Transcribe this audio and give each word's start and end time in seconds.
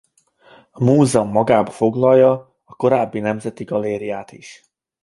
A 0.71 0.83
múzeum 0.83 1.29
magába 1.29 1.71
foglalja 1.71 2.31
a 2.63 2.75
korábbi 2.75 3.19
nemzeti 3.19 3.63
galériát 3.63 4.31
is. 4.31 4.65